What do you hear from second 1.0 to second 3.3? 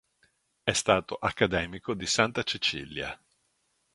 Accademico di Santa Cecilia.